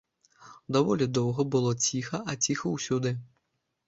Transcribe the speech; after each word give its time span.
Даволі 0.77 1.05
доўга 1.17 1.45
было 1.55 1.73
ціха 1.87 2.21
а 2.33 2.35
ціха 2.47 2.73
ўсюды. 2.77 3.13